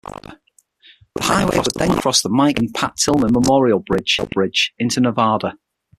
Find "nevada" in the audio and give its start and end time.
4.99-5.59